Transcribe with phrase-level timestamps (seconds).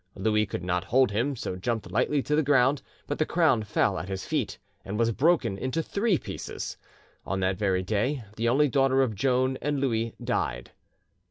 [0.15, 3.99] Louis could not hold him, so jumped lightly to the ground; but the crown fell
[3.99, 6.75] at his feet and was broken into three pieces.
[7.23, 10.71] On that very day the only daughter of Joan and Louis died.